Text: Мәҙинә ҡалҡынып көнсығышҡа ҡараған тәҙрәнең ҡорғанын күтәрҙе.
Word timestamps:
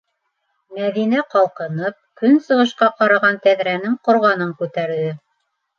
Мәҙинә 0.77 1.25
ҡалҡынып 1.33 1.97
көнсығышҡа 2.23 2.91
ҡараған 3.03 3.41
тәҙрәнең 3.47 4.03
ҡорғанын 4.09 4.61
күтәрҙе. 4.65 5.11